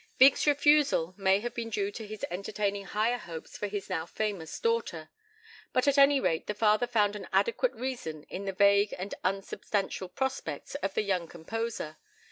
[0.19, 4.59] Wieck's refusal may have been due to his entertaining higher hopes for his now famous
[4.59, 5.11] daughter,
[5.73, 10.09] but at any rate the father found an adequate reason in the vague and unsubstantial
[10.09, 11.97] prospects of the young composer.